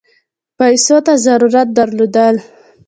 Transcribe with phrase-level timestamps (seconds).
[0.59, 2.15] پیسو ته ضرورت درلود.